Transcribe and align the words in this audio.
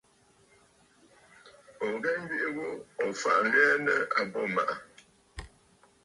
Ò 1.85 1.89
ghɛ 2.03 2.11
nyweʼe 2.23 2.47
ghu, 2.55 2.67
ò 3.05 3.07
faʼà 3.19 3.39
ŋ̀ghɛɛ 3.45 3.73
nɨ̂ 3.85 3.95
àbô 4.19 4.41
màʼà. 4.55 4.75